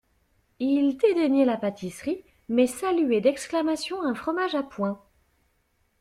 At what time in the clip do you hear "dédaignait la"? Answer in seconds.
0.97-1.57